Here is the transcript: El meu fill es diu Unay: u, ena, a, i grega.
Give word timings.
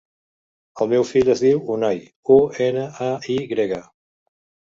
El 0.83 0.87
meu 0.93 1.03
fill 1.09 1.27
es 1.33 1.43
diu 1.47 1.59
Unay: 1.75 2.01
u, 2.35 2.37
ena, 2.69 2.85
a, 3.09 3.13
i 3.35 3.35
grega. 3.55 3.81